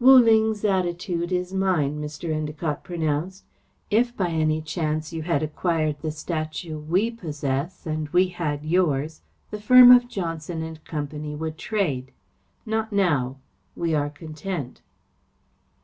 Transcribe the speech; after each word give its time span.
"Wu 0.00 0.16
Ling's 0.18 0.64
attitude 0.64 1.30
is 1.30 1.54
mine," 1.54 2.00
Mr. 2.00 2.34
Endacott 2.34 2.82
pronounced. 2.82 3.44
"If 3.88 4.16
by 4.16 4.30
any 4.30 4.60
chance 4.60 5.12
you 5.12 5.22
had 5.22 5.44
acquired 5.44 6.00
the 6.00 6.10
statue 6.10 6.76
we 6.76 7.08
possess 7.12 7.86
and 7.86 8.08
we 8.08 8.26
had 8.30 8.64
yours, 8.64 9.22
the 9.52 9.60
firm 9.60 9.92
of 9.92 10.08
Johnson 10.08 10.60
and 10.64 10.84
Company 10.84 11.36
would 11.36 11.56
trade. 11.56 12.10
Not 12.66 12.92
now. 12.92 13.36
We 13.76 13.94
are 13.94 14.10
content." 14.10 14.82